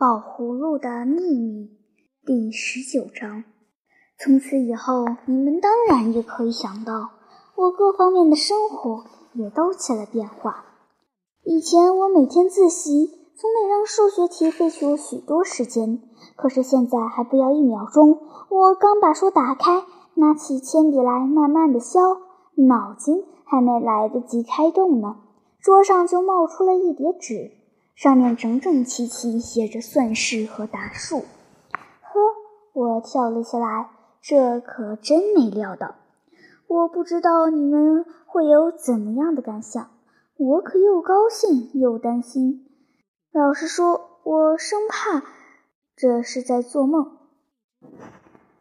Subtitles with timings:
[0.00, 1.76] 宝葫芦的秘密
[2.24, 3.44] 第十九章。
[4.18, 7.10] 从此以后，你们当然也可以想到，
[7.54, 9.04] 我各方面的生活
[9.34, 10.64] 也都起了变化。
[11.44, 16.00] 以前我每天自习，从没让数学题费去我许多时间。
[16.34, 22.00] 可是现在还不要一秒钟，我刚把书打开，拿起铅笔来慢慢的削，
[22.54, 25.16] 脑筋还没来得及开动呢，
[25.60, 27.59] 桌上就冒出了一叠纸。
[28.00, 31.18] 上面整整齐齐写着算式和答数。
[31.18, 32.20] 呵，
[32.72, 33.90] 我跳了起来，
[34.22, 35.96] 这可真没料到。
[36.66, 39.90] 我不知道你们会有怎么样的感想，
[40.38, 42.66] 我可又高兴又担心。
[43.32, 45.22] 老实说，我生怕
[45.94, 47.18] 这是在做梦。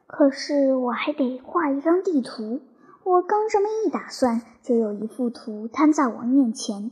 [0.05, 2.59] 可是我还得画一张地图。
[3.05, 6.91] 我刚这么一打算，就有一幅图摊在我面前。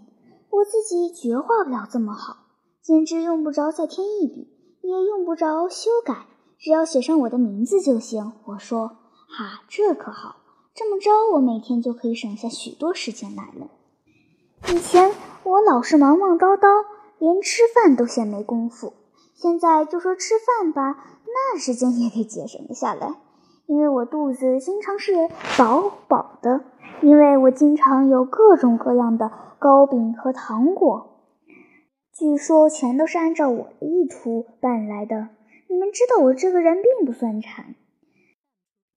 [0.49, 2.37] 我自己绝画不了这么好，
[2.81, 4.47] 简直用不着再添一笔，
[4.81, 6.25] 也用不着修改，
[6.57, 8.33] 只要写上我的名字就行。
[8.45, 10.37] 我说：“哈，这可好，
[10.73, 13.67] 这么着我每天就可以省下许多时间来了。
[14.73, 16.85] 以前我老是忙忙叨叨，
[17.19, 18.93] 连吃饭都嫌没工夫，
[19.35, 23.15] 现在就说吃饭吧，那时间也得节省下来，
[23.67, 26.61] 因为我肚子经常是饱饱的，
[27.01, 31.23] 因为我经常有各种各样的。”糕饼和糖果，
[32.13, 35.29] 据说全都是按照我的意图办来的。
[35.67, 37.73] 你们知道我这个人并不算馋，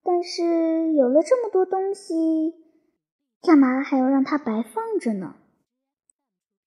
[0.05, 2.57] 但是有了这么多东西，
[3.43, 5.37] 干嘛还要让它白放着呢？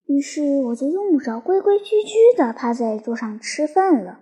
[0.07, 4.21] 于是我就用不着规规矩矩的趴在桌上吃饭了，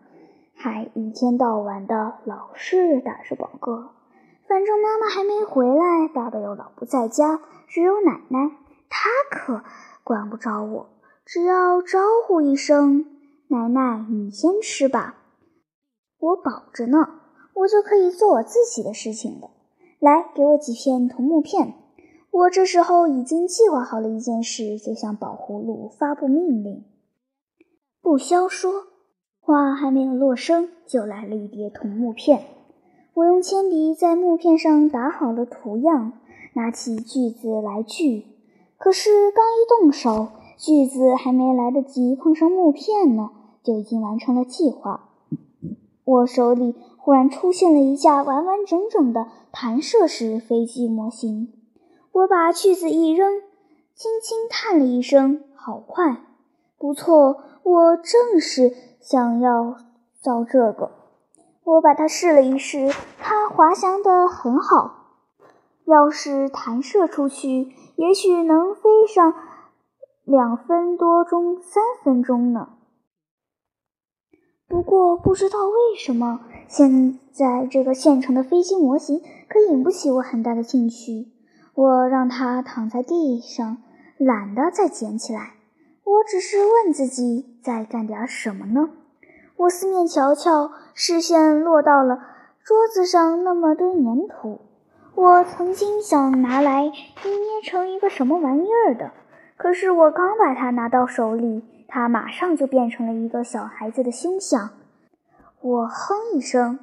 [0.54, 4.01] 还一天到晚的老是打着饱嗝。
[4.52, 8.52] 反正妈妈还没回来，爸爸又老不在家，只有奶奶。
[8.90, 9.64] 她可
[10.04, 10.90] 管不着我，
[11.24, 13.06] 只要招呼一声
[13.48, 15.16] “奶奶，你先吃吧”，
[16.20, 16.98] 我饱着呢，
[17.54, 19.52] 我就可以做我自己的事情了。
[20.00, 21.76] 来，给我几片桐木片。
[22.32, 26.84] 我这时候已经计划好了一件事，就向宝葫芦发布命令。
[28.02, 28.88] 不消说，
[29.40, 32.44] 话还没有落声，就来了一叠桐木片。
[33.14, 36.14] 我用铅笔在木片上打好了图样，
[36.54, 38.26] 拿起锯子来锯。
[38.78, 43.32] 可是刚一动手，锯子还没来得及碰上木片呢，
[43.64, 45.10] 就已经完成了计划。
[46.06, 51.52] 我手里忽然出现了一架完完整整的弹射式飞机模型。
[52.14, 53.42] 我把锯子一扔，
[53.94, 56.24] 轻轻叹了一声：“好快，
[56.78, 59.76] 不错，我正是想要
[60.22, 60.92] 造这个。”
[61.64, 62.90] 我把它试了一试，
[63.20, 64.98] 它滑翔得很好。
[65.86, 69.34] 要是弹射出去，也许能飞上
[70.24, 72.70] 两分多钟、三分钟呢。
[74.68, 81.28] 不过不知道为什么，现在这个现成的飞机模型可引不起我很大的兴趣。
[81.74, 83.78] 我让它躺在地上，
[84.18, 85.56] 懒得再捡起来。
[86.04, 88.90] 我只是问自己，在干点什么呢？
[89.62, 92.20] 我四面瞧瞧，视线落到了
[92.64, 94.60] 桌子上那么堆粘土。
[95.14, 96.92] 我曾经想拿来捏
[97.26, 99.12] 捏成一个什么玩意儿的，
[99.58, 104.72] 可是我刚把它拿到手里，它马上就变成了一个小孩子的胸像。
[105.62, 106.80] 我哼一声：“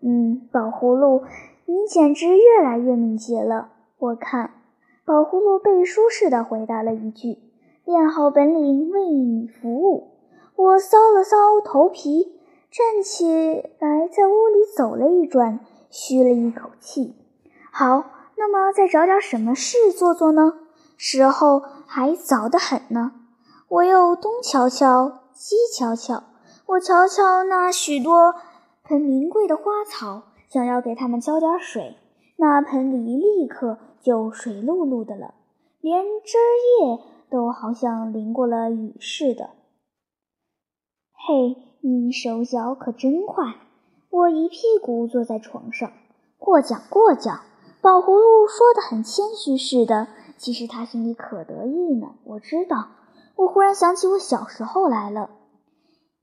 [0.00, 1.24] 嗯，宝葫芦，
[1.66, 4.52] 你简直越来越敏捷了。”我看，
[5.04, 7.36] 宝葫芦背书似的回答了一句
[7.84, 10.11] ：“练好本领，为你服务。”
[10.56, 12.40] 我搔了搔头皮，
[12.70, 13.26] 站起
[13.78, 17.14] 来，在屋里走了一转，吁了一口气。
[17.72, 18.04] 好，
[18.36, 20.54] 那么再找点什么事做做呢？
[20.96, 23.12] 时候还早得很呢。
[23.68, 26.22] 我又东瞧瞧，西瞧瞧，
[26.66, 28.34] 我瞧瞧那许多
[28.84, 31.96] 盆名贵的花草，想要给它们浇点水，
[32.36, 35.34] 那盆里立刻就水漉漉的了，
[35.80, 36.38] 连枝
[36.80, 36.98] 叶
[37.30, 39.50] 都好像淋过了雨似的。
[41.24, 43.44] 嘿，你手脚可真快！
[44.10, 45.92] 我一屁股坐在床上，
[46.36, 47.42] 过奖过奖。
[47.80, 52.16] 宝葫芦说的很谦虚似的，其实他心里可得意呢。
[52.24, 52.88] 我知道，
[53.36, 55.30] 我忽然想起我小时候来了。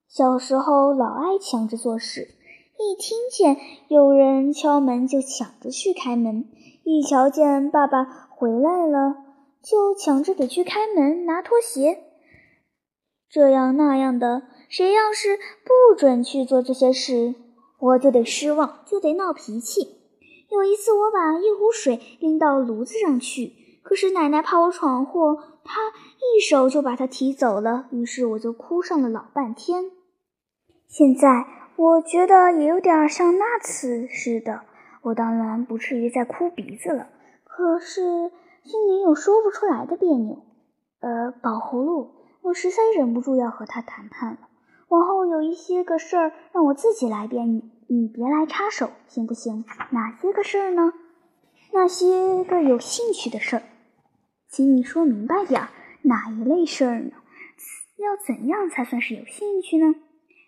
[0.10, 2.28] 小时候老爱抢着做事，
[2.78, 3.56] 一听见
[3.88, 6.44] 有人敲门就抢着去开门，
[6.84, 9.16] 一瞧见爸爸回来了
[9.64, 12.04] 就抢着得去开门拿拖鞋，
[13.30, 14.42] 这样那样的。
[14.70, 17.34] 谁要是不准去做这些事，
[17.80, 19.98] 我就得失望，就得闹脾气。
[20.52, 27.88] 有一次，我把一壶水拎到炉子上去，可是奶奶怕我闯祸，她一手就把它提走了。
[27.92, 29.92] 于是我就哭上了老半天。
[30.88, 34.62] 现在我觉得也有点像那次似的。
[35.02, 37.08] 我当然不至于再哭鼻子了，
[37.44, 38.02] 可是
[38.64, 40.44] 心里有说不出来的别扭。
[41.00, 42.12] 呃，宝葫芦，
[42.42, 44.49] 我实在忍不住要和他谈判了。
[44.90, 49.64] 往后有一些个事儿让我自己来编，你你别来插手，行不行？
[49.92, 50.94] 哪些个事儿呢？
[51.72, 53.64] 那些个有兴趣的事儿，
[54.50, 55.70] 请你说明白点儿，
[56.02, 57.12] 哪一类事儿呢？
[57.98, 59.94] 要怎样才算是有兴趣呢？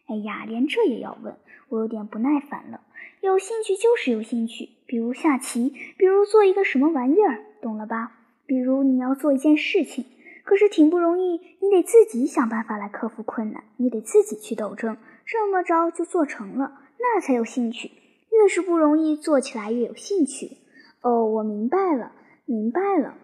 [0.08, 1.38] 哎呀，连这也要问，
[1.70, 2.82] 我有点不耐烦了。
[3.22, 8.14] 有兴趣就是有兴趣，比如下棋，比如做一个什么玩意儿，懂了吧？
[8.48, 10.06] 比如你要做一件事情，
[10.44, 17.92] 可是挺不容易，你得自己想办法来克服困难，你得自己去斗争，这么着就做成了，那才有兴趣。
[18.32, 20.58] 越是不容易，做起来越有兴趣。
[21.02, 22.12] 哦，我明白了，
[22.46, 23.16] 明白了。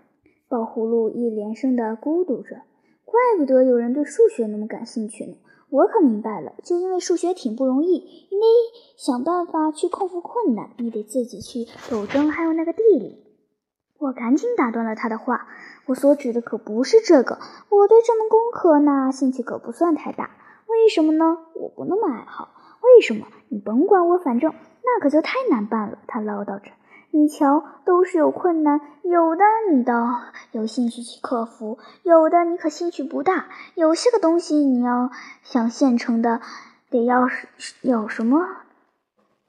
[0.50, 2.62] 宝葫芦一连声的咕嘟着，
[3.06, 5.36] 怪不得有人对数学那么感兴趣呢。
[5.69, 8.46] 我可明白了，就因为数学挺不容易，你得
[8.96, 13.27] 想办法去克服困难，你得自己去斗争，还有那个地理。
[14.00, 15.48] 我赶紧打断了他的话，
[15.88, 17.40] 我所指的可不是这个，
[17.70, 20.30] 我对这门功课那兴趣可不算太大。
[20.68, 21.38] 为什么呢？
[21.56, 22.50] 我不那么爱好。
[22.82, 23.26] 为什么？
[23.50, 24.54] 你甭管我，反正
[24.84, 25.98] 那可就太难办了。
[26.08, 26.72] 他唠叨着。
[27.10, 30.22] 你瞧，都是有困难，有的你倒
[30.52, 33.48] 有兴趣去克服，有的你可兴趣不大。
[33.76, 35.10] 有些个东西你要
[35.42, 36.42] 想现成的，
[36.92, 37.48] 得要是
[37.82, 38.46] 有什么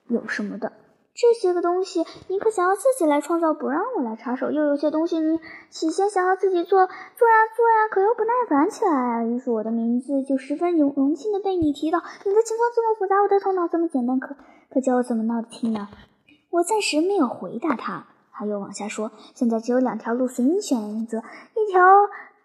[0.06, 0.72] 有什么的。
[1.18, 4.52] 这些个东西你可想要自己来创造，不让我来插手。
[4.52, 9.24] 又有些东西你起先想要自己做，做呀做呀，可又不耐烦起来啊。
[9.24, 11.98] 于是我的名字就十分荣荣幸的被你提到。
[12.24, 14.36] 你的情况这么复杂，我的头脑这么简单，可
[14.70, 15.88] 可叫我怎么闹得清呢？
[16.50, 21.82] 我暂时没有回答他，他又往下说：“现在只有两条路随你选择，一条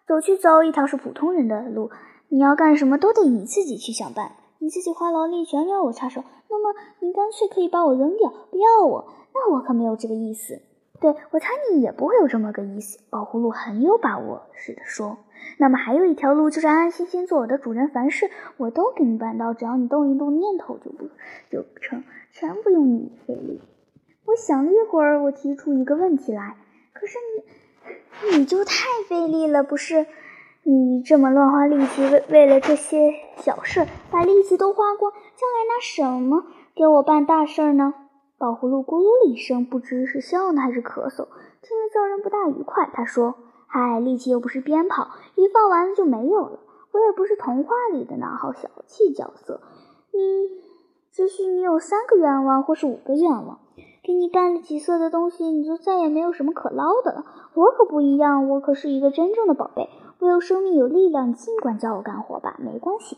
[0.08, 1.92] 走去走，一条是普通人的路。
[2.30, 4.32] 你要干什么都得你自己去想办，
[4.64, 6.24] 你自己花劳力，全要我插手。
[6.50, 9.14] 那么你干脆可以把我扔掉，不要我。
[9.34, 10.62] 那我可没有这个意思。
[11.02, 15.18] 对我猜你也不会有这么个意思。”宝葫芦很有把握似的说
[15.60, 21.10] ：“那么还有一条路，就是安安心心做我的主人，凡事我都给你办到，只要你动一动念头就不
[21.52, 23.60] 就成，全不用你费力。”
[24.24, 26.56] 我想了一会儿，我提出一个问题来。
[26.94, 27.18] 可是
[28.32, 30.06] 你，你就太费力了，不是？
[30.66, 37.94] 你这么乱花力气，为为了这些小事，把力气都花光，将来拿什么给我办大事呢？
[38.38, 41.28] 宝葫芦咕噜了一声，不知是笑呢还是咳嗽，
[41.62, 42.90] 听着叫人不大愉快。
[42.94, 43.36] 他说
[43.68, 46.60] ：“嗨，力气又不是鞭炮，一放完了就没有了。
[46.94, 49.60] 我也不是童话里的那号小气角色。
[50.14, 50.20] 你
[51.12, 53.60] 只许你有三个愿望，或是五个愿望。”
[54.04, 57.26] 给你办了几色的东西，你就再也没有什么可捞的了。
[57.54, 59.90] 我可不一样，我可是一个真正的宝贝，
[60.24, 61.30] 我有生命，有力量。
[61.30, 63.18] 你尽管叫我干活吧，没关系。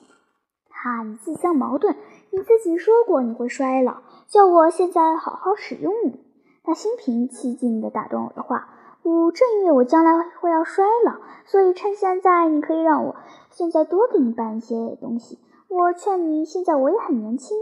[0.69, 1.96] 哈，你自相矛盾，
[2.31, 3.98] 你自己说过你会衰老，
[4.28, 6.19] 叫我现在好好使用你。
[6.63, 8.69] 他心平气静地打断我的话
[9.06, 13.16] ：“我正因为我将来会要衰老，所以趁现在，你可以让我
[13.52, 15.38] 现在多给你办一些东西。
[15.68, 17.56] 我劝你，现在我也很年轻，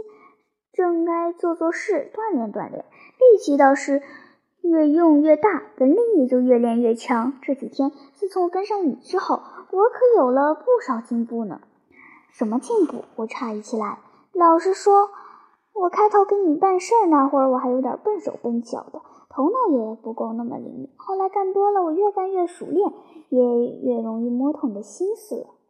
[0.72, 2.86] 正该做做事，锻炼锻炼。”
[3.19, 4.01] 力气倒是
[4.63, 7.33] 越用越大，本领也就越练越强。
[7.42, 9.36] 这几天，自从跟上你之后，
[9.71, 11.60] 我可有了不少进步呢。
[12.31, 13.04] 什么进步？
[13.18, 14.00] 我诧异起来。
[14.31, 15.09] 老实说，
[15.73, 20.90] 我开头给你办事儿那会儿，我还有点笨手笨脚的，头脑也不够那么灵敏。
[20.95, 22.92] 后来干多了，我越干越熟练，
[23.30, 23.40] 也
[23.83, 25.47] 越容易摸透你的心思了。